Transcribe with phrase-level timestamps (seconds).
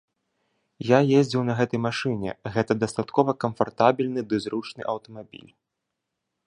[0.91, 5.51] Я ездзіў на гэтай машыне, гэта дастаткова камфартабельны ды зручны аўтамабіль.